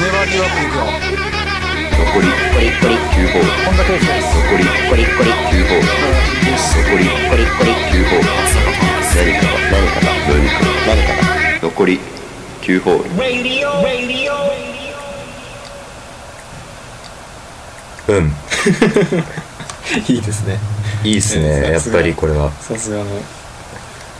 [0.00, 0.84] 粘りよくいくよ
[1.98, 5.34] 残りコリコリ9ホールこんだけです残りコリコリ9
[5.68, 5.86] ホール
[6.52, 8.26] 残りコリコリ9ホール
[9.14, 12.00] 何かが何かが何かが何かが残り
[12.62, 13.08] 9ホール
[18.08, 18.32] うん。
[20.08, 20.58] いいですね。
[21.04, 21.70] いいっすね。
[21.72, 22.50] やっぱりこれは。
[22.60, 23.04] さすがの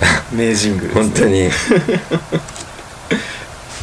[0.33, 1.51] 名ジングルです、ね、本当に。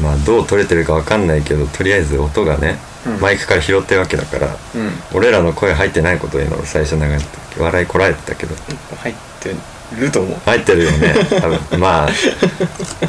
[0.01, 3.19] まあどう取れてるかわかんないけどとりあえず音がね、うん。
[3.19, 4.91] マイクから拾ってるわけだからうん。
[5.13, 7.25] 俺らの声入ってないことを今最初流れて
[7.57, 8.55] 笑いこらえてたけど。
[9.01, 9.55] 入って
[9.97, 10.37] ると思う。
[10.45, 11.79] 入ってるよね 多分。
[11.79, 12.09] まあ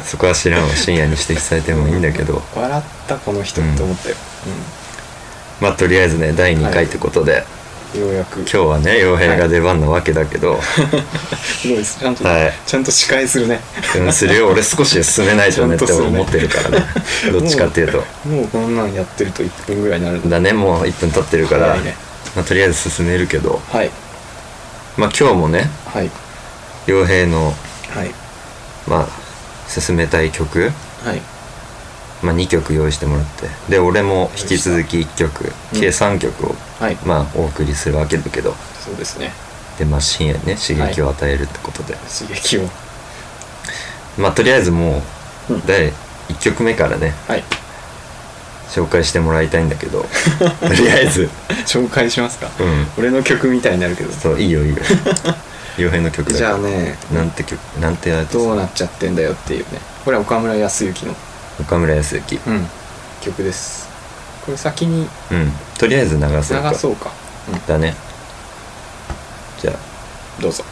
[0.05, 2.41] そこは知らんわ深夜に指摘されてもいいんだけど。
[2.55, 4.15] 笑ったこの人って思ったよ、
[5.61, 7.60] まあとりあえずね第2回ってことで、うん
[7.99, 8.39] ようやく。
[8.39, 12.53] 今日はね傭兵が出番なわけだけど、すごい ですちゃんと、はい。
[12.65, 13.59] ちゃんと司会するね。
[13.97, 14.47] うんするよ。
[14.49, 16.85] 俺少し進めないとね って思ってるからね。
[17.31, 18.03] どっちかっていうと。
[18.25, 20.17] もうこんなんやってると1分ぐらいになる。
[20.17, 21.95] んだだねもう1分経ってるから、ね。
[22.35, 23.61] まあ、とりあえず進めるけど。
[23.71, 23.91] はい。
[24.97, 26.09] まあ今日もねはい。
[26.87, 27.53] 傭兵の
[27.93, 28.11] はい。
[28.87, 29.21] まあ
[29.69, 30.71] 進めたい曲、
[31.03, 31.21] はい
[32.21, 33.47] まあ、2曲用意してもらって。
[33.69, 35.79] で俺も引き続き1曲うん。
[35.79, 36.97] 計3曲を、はい。
[37.05, 38.53] まあお送りするわけだけど。
[38.83, 39.31] そうですね。
[39.77, 42.69] でまあ深夜にね刺激を与えるってことで、刺激を。
[44.17, 45.01] まあとりあえずも
[45.49, 45.65] う、うん。
[45.65, 45.91] 第
[46.29, 47.43] 1曲目からねはい。
[48.69, 50.05] 紹介してもらいたいんだけど。
[50.61, 51.29] とりあえず。
[51.65, 52.87] 紹介しますか、うん。
[52.97, 54.13] 俺の曲みたいになるけど。
[54.13, 54.77] そういいよいいよ。
[55.77, 56.97] 傭兵 の曲だじゃあね。
[57.13, 58.33] なんて曲なんてやつ。
[58.33, 59.81] どうなっちゃってんだよっていうね。
[60.05, 61.13] これは岡村康之の、
[61.61, 62.35] 岡村康之。
[62.47, 62.67] うん、
[63.21, 63.89] 曲です。
[64.45, 65.51] これ先にうん。
[65.77, 66.73] とりあえず流流そうか。
[66.73, 67.11] そうか。
[67.67, 67.95] だね。
[69.59, 70.63] じゃあどうぞ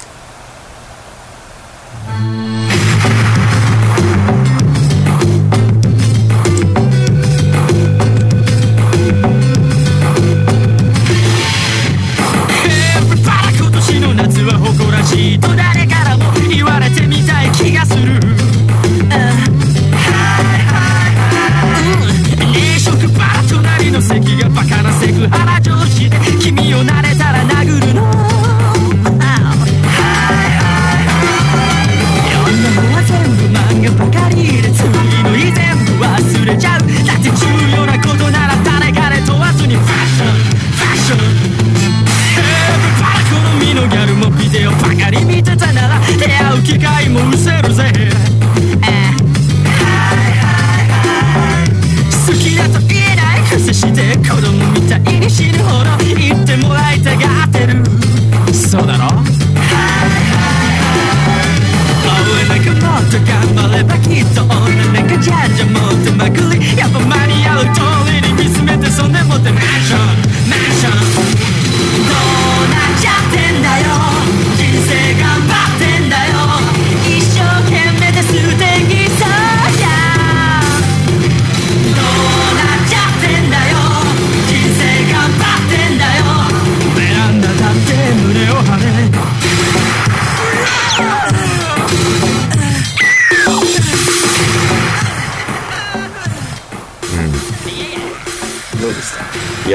[46.69, 47.58] 機会も失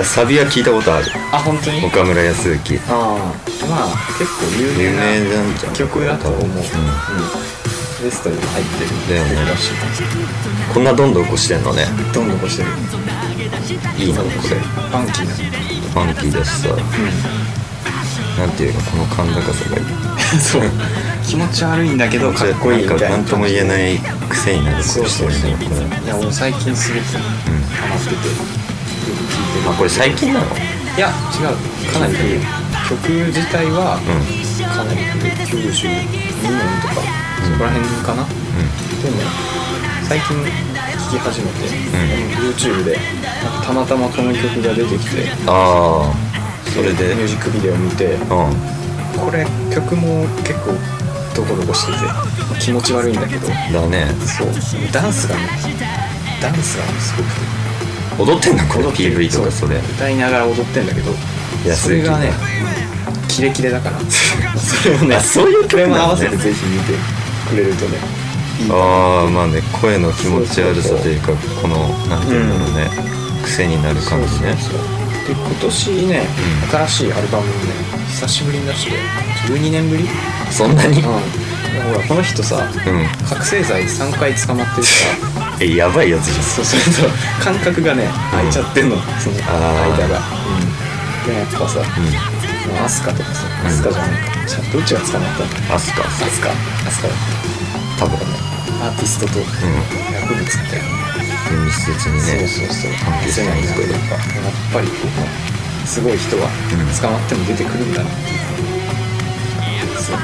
[0.04, 1.06] やサビは聞いたことある。
[1.32, 1.84] あ本当に？
[1.84, 2.78] 岡村康之。
[2.88, 3.16] ああ
[3.66, 5.72] まあ結構有有名な名なんじゃん。
[5.72, 6.50] 曲だと思う、うん。
[6.50, 6.60] うん。
[6.60, 8.90] ベストにも入ってる。
[9.08, 9.52] だよね。
[10.72, 11.86] こんなどんどんこしてんのね。
[12.12, 12.68] どんどんこしてる。
[13.98, 14.30] いいなこれ。
[14.30, 15.32] ファンキーな。
[15.34, 16.68] ファンキーだしさ。
[18.38, 18.80] なんていうの？
[18.82, 19.84] この甲高さがいい。
[20.38, 20.62] そう。
[21.26, 23.16] 気持ち悪いんだけどかっこいいみたいな。
[23.16, 23.98] 何とも言えない
[24.28, 26.04] 癖になることしてるねこれ。
[26.04, 28.14] いや俺最近すごくハマってて。
[28.14, 28.63] よく聴いてる
[29.68, 30.46] あこれ最近なの？
[30.96, 31.56] いや違う。
[31.92, 32.40] かなり古い
[32.88, 32.98] 曲
[33.32, 34.04] 自体はう
[34.62, 39.16] かなり古い92年とかそこら辺かな、でも
[40.08, 40.48] 最近聴
[41.10, 41.68] き始めて、
[42.38, 46.12] YouTube でなんかたまたまこの曲が出てきてんああ
[46.70, 47.14] それで？
[47.14, 48.28] ミュージックビデオ見てうん。
[49.18, 50.74] これ曲も結構
[51.36, 51.98] ドコドコしてて
[52.60, 53.54] 気持ち悪いんだけどだ
[53.88, 54.06] ね。
[54.26, 54.48] そう。
[54.92, 55.48] ダンスがね
[56.42, 57.53] ダンスがすごくて
[58.18, 58.84] 踊ってんのこれ。
[58.84, 59.18] 踊ってる。
[59.18, 59.76] PV とかそれ。
[59.76, 61.12] 歌いながら踊ってんだけど
[61.74, 62.30] それがね
[63.28, 63.98] キレキレだから。
[64.58, 66.36] それをねあそういう曲も合わせて。
[66.36, 66.92] ぜひ見て
[67.48, 67.98] くれるとね。
[68.70, 72.88] ああまあね声の気持ち悪さというかこのなんていうんだろうね
[73.42, 74.56] 癖になる感じね。
[75.26, 76.26] で今年ね、
[76.70, 77.72] 新しいアルバムをね
[78.10, 78.92] 久しぶりに出して
[79.48, 80.08] 12年ぶり？
[80.50, 80.98] そんなに？
[80.98, 81.02] うん。
[81.02, 81.10] ほ
[81.98, 82.56] らこの人さ
[82.86, 83.06] うん。
[83.26, 84.92] 覚醒剤3回捕まってるか
[85.33, 88.96] らえやばいやつじそうすると感覚がね開いちゃってんの。
[89.20, 92.12] その間が、うん、でやっぱさ、ゃんうん。
[92.74, 94.46] まあアスカとかさアスカじゃないか。
[94.46, 95.74] じゃあどっちが捕まったの？
[95.74, 96.02] アスカ。
[96.02, 96.50] アスカ。
[96.50, 97.16] アスカだっ
[97.98, 98.18] 多分。
[98.18, 98.34] た
[98.82, 99.44] アーティストとう
[100.12, 100.84] 薬物みたいな、
[101.54, 102.20] ん密接にね。
[102.48, 102.90] そうそうそう。
[103.04, 104.02] 関係してますけどやっ
[104.74, 104.88] ぱり
[105.86, 106.48] すごい人が
[107.00, 110.16] 捕まっても出てくるんだなっていう、そう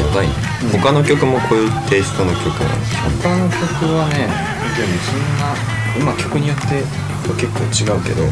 [0.00, 0.34] やばいね。
[0.64, 3.60] うん他の曲もこういうテイストの曲なんですよ他の曲
[3.96, 4.28] はね
[4.76, 6.82] でもそんな今曲によって
[7.28, 8.24] は結構違うけど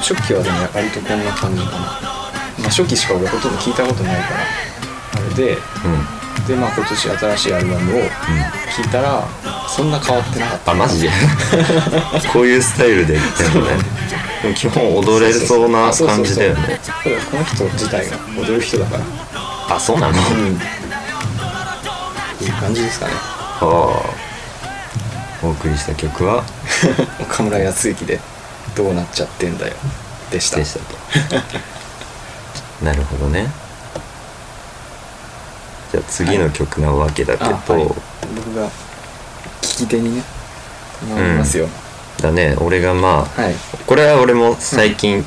[0.00, 1.86] 初期はでも割とこんな感じかな、ま
[2.66, 4.40] あ、初期しか俺ほとんど聞いたことないから
[5.24, 5.58] あれでうん。
[6.46, 8.00] でまあ今年新しいアルバムを
[8.76, 9.24] 聞いたら
[9.66, 10.72] そんな変わってなかった。
[10.72, 11.10] あマジで？
[12.32, 13.76] こういうスタイルで言ってんのね。
[14.42, 16.78] でも基本踊れそうな感じだよね。
[17.30, 19.02] この人自体が踊る人だから
[19.68, 20.12] あそうなの？
[20.12, 20.60] うん。
[22.40, 23.12] いい感じですかね。
[23.14, 23.66] ああ。
[25.46, 26.42] お送りした曲は？
[27.20, 28.20] 岡村康之で
[28.74, 29.74] 「どうなっちゃってんだよ」
[30.30, 30.56] でした。
[30.56, 31.44] でしたと。
[32.84, 33.50] なるほどね。
[35.92, 37.84] じゃあ次の曲なわけだけど、あはい。
[37.84, 38.66] 僕が
[39.62, 40.22] 聞き手にね
[41.14, 41.68] なりますよ、
[42.20, 42.54] だね。
[42.58, 43.54] 俺がまあはい。
[43.86, 45.24] これは俺も最近、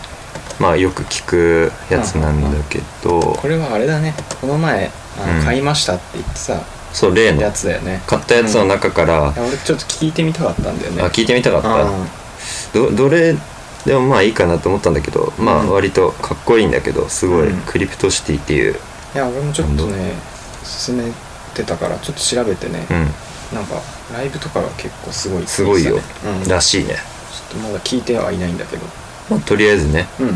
[0.59, 4.13] まあよく聞くやつなんだけど、これはあれだね。
[4.41, 5.45] この前あの、うん。
[5.45, 6.61] 買いましたって言ってさ
[6.93, 7.41] そう例の。
[7.41, 8.01] やつだよね。
[8.07, 11.03] 買ったやつの中から、俺ちょっと聞いてみたかったんだよね。
[11.03, 12.07] あ聞いてみたかった、うん。
[12.73, 13.35] どどれ
[13.85, 17.61] でもまあいいかなと思ったんだけど、まあうん割とかっこいいんだけどすごい、うん。
[17.61, 20.13] クリプトシティっていう、いや俺もちょっとね
[20.63, 21.11] 進め
[21.53, 22.97] てたからちょっと調べてね、うん、
[23.55, 23.81] なんか
[24.13, 25.95] ライブとかが結構すごいってすごいよ。
[25.95, 26.95] うん、ちょらしいね、
[27.47, 28.85] っとまだ聞いてはいないんだけど
[29.29, 30.29] まあ、とりあえずねうん。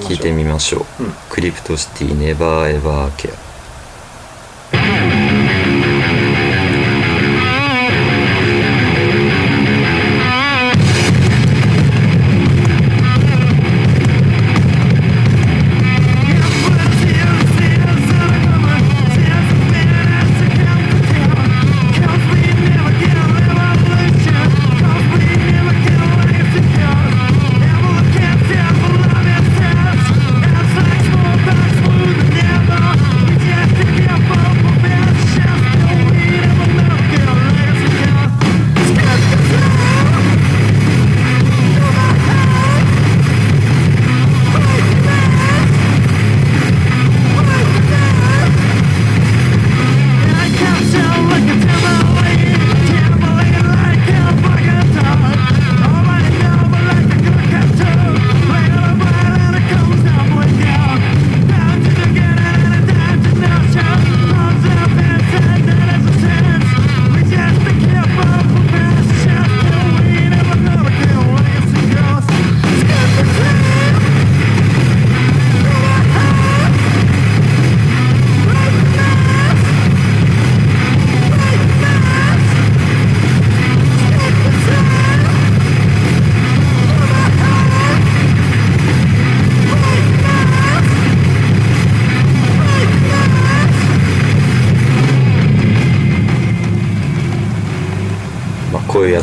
[0.00, 0.84] 聞いてみましょう。
[1.30, 3.47] クリプトシティネバーエバーケア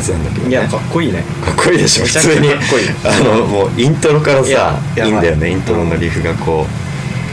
[0.06, 0.50] つなんだけどね。
[0.50, 1.22] いやかっこいいね。
[1.44, 2.48] かっこいいでしょ普通に。
[3.04, 5.12] あのもうイントロからさいい。
[5.12, 6.66] んだよねイントロのリフがこ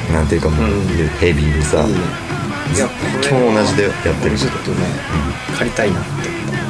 [0.10, 0.88] う、なんていうかもう、うん。
[1.20, 2.00] ヘビーでさ、いいね。
[2.75, 2.89] いや
[3.22, 4.15] 基本同じでやってる。
[4.24, 4.77] 俺ちょっとね、
[5.58, 6.03] 借りたいなっ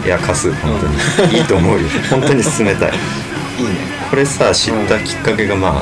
[0.01, 0.88] ていや貸す本当
[1.27, 1.88] に、いいと思うよ。
[2.12, 2.91] 本当に勧めたい。
[3.60, 3.72] いいね。
[4.10, 5.81] これさ知ったきっかけがま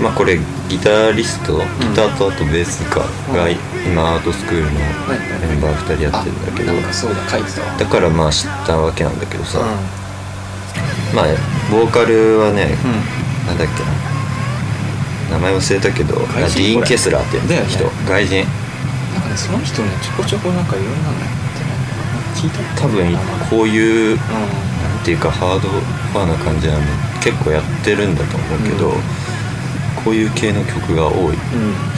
[0.00, 3.00] まあこれギタリストギターとあとベースか
[3.32, 6.72] が今アートスクールのはいメンバー2人やってるんだけど。
[7.78, 9.62] だからまあ知ったわけなんだけどさ、う
[11.14, 11.26] まあ
[11.70, 12.74] ボーカルはね、ん、うん。
[13.46, 15.38] なんだっけな。
[15.38, 17.84] 名前忘れたけどディーン・ケスラーって人。
[18.06, 18.44] 外人。
[19.14, 21.84] なんかねその人ねちょこちょこなんかいろんなのやってない
[22.34, 23.16] 聞いた多分
[23.48, 26.80] こういううなんていうかハードファーな感じなの
[27.22, 29.23] 結構やってるんだと思うけど、うん
[30.04, 31.16] こういう系の曲が多い。
[31.16, 31.36] んうん。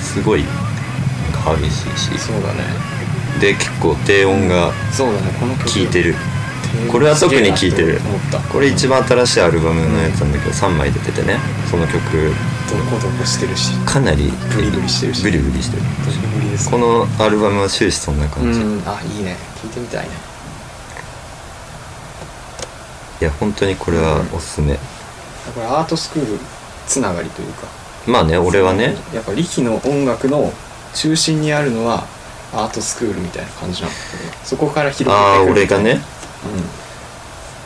[0.01, 0.45] すごい
[1.61, 2.19] 激しいし。
[2.19, 2.65] そうだね。
[3.41, 5.73] で結構低音がそうだねこの曲。
[5.73, 6.15] 効いてる。
[6.85, 8.01] 低これは特に効いてる。
[8.53, 11.39] これ一番新しいアルバムのやつなんだけど3枚出ててね。
[11.71, 11.95] その曲
[12.69, 13.73] どこどこしてるし。
[13.85, 15.23] かなりブリブリしてるし。
[15.23, 15.83] ブリブリしてる。
[16.05, 18.83] ブリブリですこのアルバムは終始そんなう感じ、いん。
[18.87, 19.37] あいいね。
[19.63, 20.37] 聞いてみたいね。
[23.21, 26.39] や本当にこれはおすすめ、これアートスクール
[26.87, 27.67] つながりというか
[28.07, 28.97] まあね俺はね。
[29.13, 30.53] やっぱ力の音楽の
[30.95, 32.05] 中心にあるのは
[32.53, 36.01] アートスクールみたいな感じなんだけどそこから広げてああ俺がね？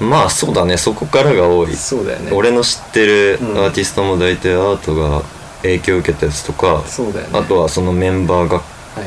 [0.01, 1.75] まあそうだねそこからが多い。
[1.75, 2.33] そうだよね。
[2.33, 3.59] 俺の知ってるうん。
[3.59, 5.23] アーティストも大体アートが
[5.61, 7.39] 影響を受けたやつとか、そうだよね。
[7.39, 8.61] あとはそのメンバーが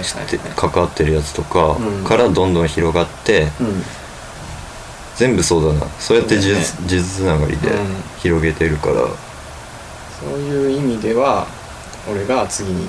[0.03, 0.51] 知ってはい。
[0.55, 2.03] 関わってるやつとかうん。
[2.03, 3.83] からどんどん広がって、うん。
[5.15, 5.87] 全部そうだな。
[5.99, 6.63] そうやってそうだね。
[6.63, 7.77] 数珠つながりでうん。
[8.19, 9.07] 広げてるから、
[10.19, 11.47] そういう意味では
[12.09, 12.87] 俺が次に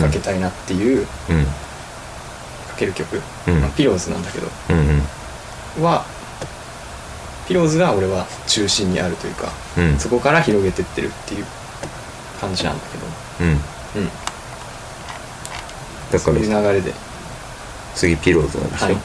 [0.00, 1.04] かけたいなっていう、うん。
[1.04, 3.60] かける曲、うん。
[3.60, 4.46] まあ、ピローズなんだけど。
[4.70, 4.78] うん
[5.78, 5.84] うん。
[5.84, 6.04] は
[7.46, 9.98] ピローズが俺は中心にあるというか、うん。
[9.98, 11.44] そこから広げてってるっていう
[12.40, 12.84] 感じなんだ
[13.38, 13.54] けうん。
[13.54, 13.60] ど、
[13.96, 14.12] うん、だ
[16.12, 16.92] かそういうら流れで、
[17.94, 18.96] 次ピローズなんでしょ、はい、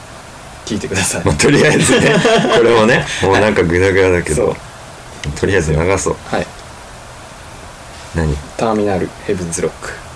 [0.64, 2.14] 聞いてください、まあ、とりあえずね。
[2.56, 4.56] これもねもうなんかグダグダだけど、
[5.38, 6.16] とりあえず流そう。
[6.30, 6.46] はい
[8.18, 8.34] 何？
[8.56, 9.92] ターミナルヘブンズロック「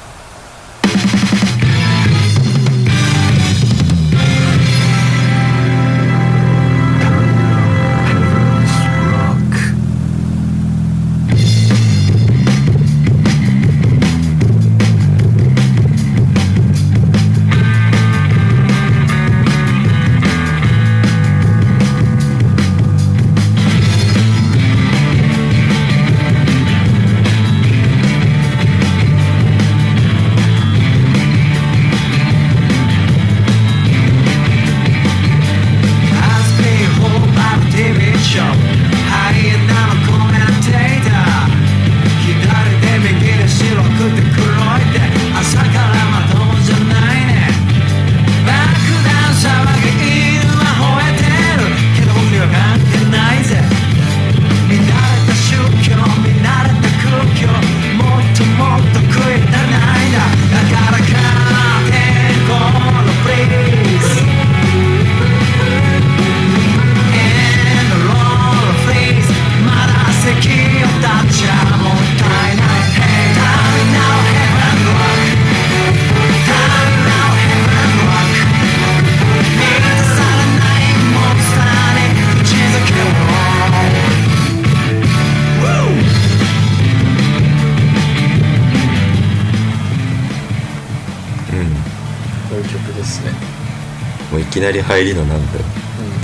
[94.31, 95.65] もういきなり入りのなんだよ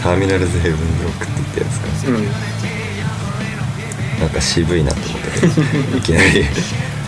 [0.02, 2.14] ターミナルズヘブンズロックって言ったやつかうん。
[4.20, 6.44] なんか渋いなと思ったけどいきなり。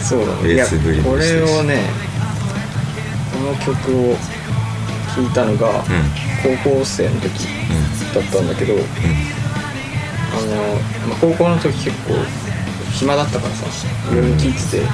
[0.00, 1.83] そうだベースブリこれをね
[3.33, 4.17] この曲を
[5.15, 5.85] 聴いたのがうん。
[6.43, 7.49] 高校生の時
[8.15, 8.77] だったんだけど、あ
[10.47, 10.75] の、
[11.07, 12.15] まあ、高校の時結構
[12.95, 13.67] 暇だったからさ
[14.11, 14.87] いろいろ聴いててで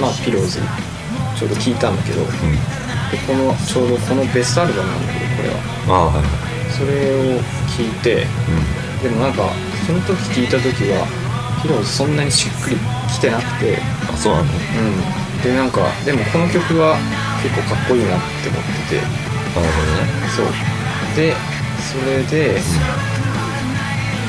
[0.00, 0.60] まあピローズ
[1.36, 2.30] ちょうど聴いたんだけど、で
[3.26, 5.56] このちょうどこのベストアルバムなんだけどこれは。
[5.88, 6.26] ああはいはい。
[6.72, 8.26] それを聴いて
[9.02, 9.50] でもなんか
[9.86, 11.06] その時聴いた時は
[11.62, 12.76] ピロそんなにしっくり
[13.12, 13.78] きてなくて。
[14.10, 15.42] あそうなのうん。
[15.42, 16.96] でなんかでもこの曲は
[17.42, 19.02] 結構かっこいいなって思ってて。
[19.02, 20.08] なるほどね。
[20.34, 20.46] そう。
[21.16, 21.34] で
[21.82, 22.56] それで、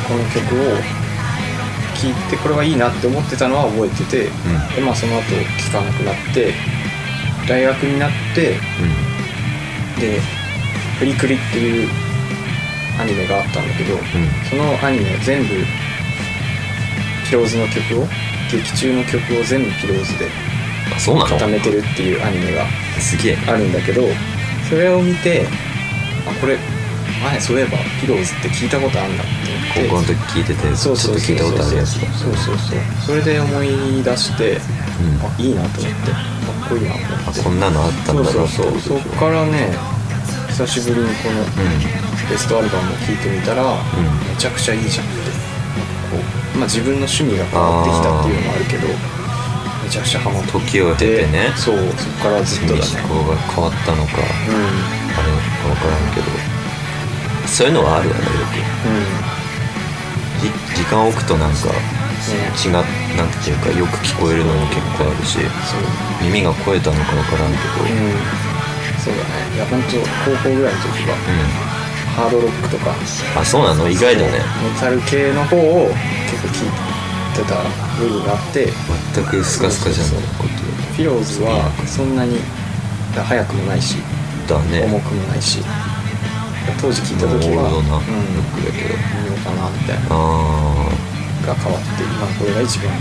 [0.08, 0.76] この曲を
[1.96, 4.24] 聴いてこれはいいなって思ってたのは覚えてて、
[4.76, 5.24] でまあその後
[5.64, 6.54] 聴かなくなって
[7.48, 8.58] 大学になって
[10.00, 10.22] で
[11.00, 11.90] 「フリクリ」っていう
[13.00, 13.98] アニメがあったんだけど、
[14.50, 15.50] そのアニメ全部
[17.26, 18.08] ピローズの曲を
[18.52, 20.30] 劇中の曲を全部ピローズで
[21.06, 22.66] 固めてるっていうアニメが
[23.00, 23.38] すげえ。
[23.48, 24.04] あるんだけど
[24.70, 25.48] それを見て
[26.28, 26.58] あこれ
[27.24, 29.28] 前そういえばピローズって聞いたことあるんだっ
[29.74, 30.14] て思って。
[30.14, 31.36] 高校の時聞いててちょっとそうそうそう。
[31.36, 32.08] 聞いたことあるやつだ。
[32.14, 32.80] そうそうそう。
[33.06, 34.60] それで思い出して、うん。
[34.60, 36.12] あいいなと思って
[36.74, 36.96] こいいな
[37.44, 39.00] こんなのあったんだなそうそうそう。
[39.00, 39.70] そっからね
[40.50, 41.42] 久しぶりにこの
[42.30, 45.16] ベストアルバムを聴いてみたら、めちゃくちゃいいじゃんって。
[46.14, 46.18] こ
[46.56, 51.52] う、まあ、自分の趣味が変わってきたっていうのもあるけどめちゃくちゃハマって時を経てね。
[51.58, 52.86] そうそっからずっとだね。
[53.02, 56.30] 思考が変わったのかうあれか分からんけど。
[57.50, 58.62] そういうのはあるよねよく。
[58.88, 59.34] んうん。
[60.42, 61.74] じ時間を置くとなんか
[62.32, 62.74] 違う。
[63.18, 65.38] なんていうかよく聞こえるのも結構あるし
[66.22, 68.16] 耳が肥えたのか分からんけどうん
[69.04, 69.56] そうだね。
[69.56, 69.98] いや本当
[70.32, 71.16] 高校ぐらいの時は。
[72.16, 72.96] ハードロックとか。
[73.36, 73.90] あそうなの？
[73.90, 74.32] 意外だね。
[74.32, 75.90] メタル系の方を
[76.32, 76.70] 結構聴い
[77.36, 77.58] てた
[78.00, 78.72] 部分があって。
[79.16, 80.14] 全くスカスカじゃない。
[80.38, 80.46] こ
[80.96, 82.40] ピローズはそんなに
[83.14, 83.98] 速くもないし。
[84.48, 84.84] とだね。
[84.86, 85.60] 重くもないし。
[86.80, 87.92] 当時聴いた時はもうオールドな。
[87.92, 88.40] ロうん。
[88.40, 88.94] ックだけど。
[88.94, 90.02] 微妙かなみたいな。
[90.12, 90.88] あ
[91.46, 92.92] が変わって今これが一番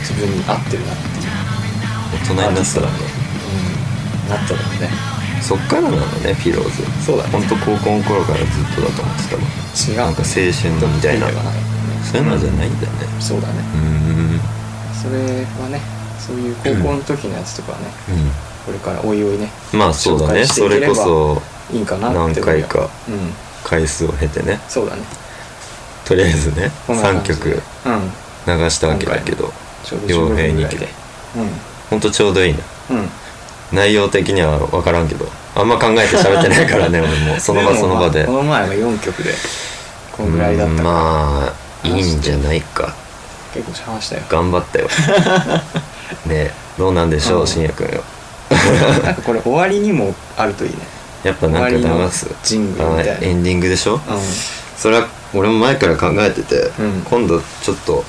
[0.00, 3.18] 自分に合ってるなっていう、あ大人になったらね。
[4.28, 4.90] なっただろうね。
[5.40, 6.84] そっからなのねフィローズ。
[7.04, 7.30] そうだね。
[7.30, 9.42] 本当高校の頃からずっとだと思ってたわ
[9.88, 9.96] 違う。
[9.96, 11.26] なんか青春みたいな。
[12.04, 12.92] そういうのじゃないんだね。
[13.20, 13.54] そうだね。
[13.60, 14.40] うーん。
[14.92, 15.80] それはね
[16.18, 20.44] そういう高校の時のやつとかはね、うこれからおいおいねんまあそうだね。
[20.44, 21.40] それこそ
[21.72, 23.32] いいんかなって何回かうん。
[23.64, 24.60] 回数を経てね。
[24.68, 25.02] そうだね
[26.08, 27.28] とりあえずね3こんな感じ。
[27.28, 27.48] で曲
[27.86, 28.58] うん。
[28.60, 29.52] 流したわけだけど
[29.84, 30.88] ちょうど15分ぐらいで。
[31.90, 32.00] ほん。
[32.00, 32.58] とちょうどいいな
[33.72, 37.38] 内容的には分からんけどあんま考えて喋ってないからね 俺も。
[37.38, 38.24] その場その場で。
[38.24, 39.34] もまあこの前が4曲で
[40.16, 41.52] このぐらいだったま
[41.84, 42.94] あいいんじゃないか。
[43.54, 44.22] 結構話したよ。
[44.28, 44.88] 頑張ったよ。
[46.26, 47.46] ねえどうなんでしょううん。
[47.46, 47.86] 信也君。
[47.88, 48.02] よ
[49.04, 50.76] なんかこれ終わりにもあるといいね。
[51.24, 52.26] やっぱなんか流す。
[52.44, 53.12] ジングルみたいな。
[53.12, 53.96] あエンディングでしょ？
[53.96, 54.00] う
[54.78, 57.02] それは俺も前から考えてて、うん。
[57.02, 58.04] 今度ちょっと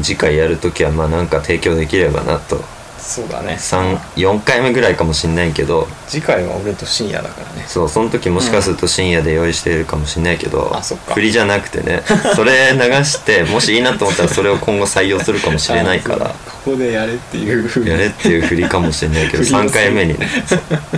[0.00, 2.75] 次回やるときはまあなんか提供できればなとん
[3.06, 3.54] そうだね。
[3.54, 5.86] 34回目ぐらいかもしんないけど。
[6.08, 7.64] 次回は俺と深夜だからね。
[7.68, 11.14] そうその時もしかすると深夜で用意してるかもしんないけど、あそっか。
[11.14, 12.02] 振りじゃなくてね。
[12.34, 16.34] それ流してもしいいなと思ったらそれを今後採用するかもしれないから。
[16.64, 17.68] ここでやれっていう。
[17.68, 20.28] ふうにやれっていう振りかもしれないけど 振りをする3回目にね。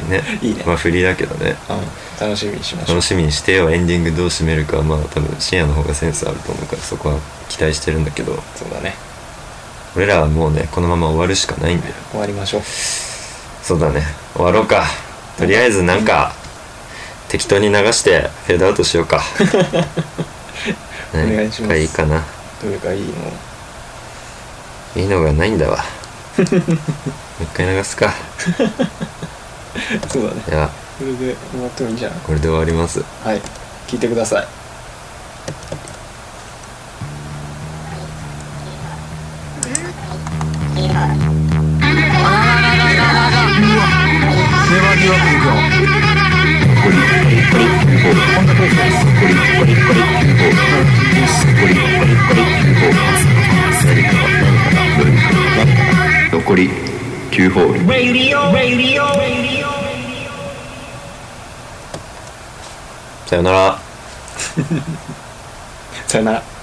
[0.09, 0.63] ねいいね。
[0.65, 1.57] まあ振りだけどね。
[1.69, 2.27] うん。
[2.27, 2.97] 楽しみにしましょう。
[2.97, 3.71] 楽しみにしてよ。
[3.71, 7.17] エンディングどう締めるかまあ多分深夜の方がセンスあると思うからそこは
[7.51, 8.33] 期待してるんだけど。
[8.57, 9.08] そうだね
[9.99, 11.95] 俺らはもうねこのまま終わるしかないんだよ。
[12.13, 12.63] 終わりましょう。
[12.63, 14.03] そうだね。
[14.33, 14.85] 終わろうか。
[15.37, 16.33] とりあえずなんか
[17.29, 19.21] 適当に流してフェードアウトしようか。
[21.13, 21.77] お願いします。
[21.77, 22.23] いいかな。
[22.63, 23.07] どれかいい
[24.95, 25.03] の？
[25.03, 25.79] いいのがないんだわ。
[26.39, 26.47] もう
[27.43, 28.15] 一回流すか。
[30.13, 30.43] そうだね。
[30.49, 33.05] ではこれで終わってもいいんじゃないこれで終わります。
[33.25, 33.43] はい。
[33.89, 34.47] 聞いてください
[56.33, 56.71] 残り
[57.31, 57.81] 9ホール。
[63.27, 63.79] さよなら。
[66.09, 66.58] さよなら